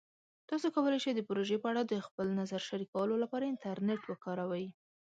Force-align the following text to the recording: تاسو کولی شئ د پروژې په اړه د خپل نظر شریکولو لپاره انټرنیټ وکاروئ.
تاسو 0.49 0.67
کولی 0.75 0.99
شئ 1.03 1.11
د 1.15 1.21
پروژې 1.27 1.57
په 1.63 1.67
اړه 1.71 1.81
د 1.85 1.93
خپل 2.07 2.27
نظر 2.39 2.61
شریکولو 2.69 3.15
لپاره 3.23 3.49
انټرنیټ 3.53 4.01
وکاروئ. 4.07 4.65